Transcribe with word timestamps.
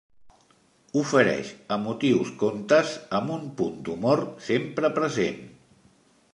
Ofereix 1.01 1.51
emotius 1.75 2.31
contes 2.45 2.95
amb 3.21 3.35
un 3.37 3.47
punt 3.61 3.79
d'humor 3.89 4.25
sempre 4.51 4.95
present. 4.99 5.41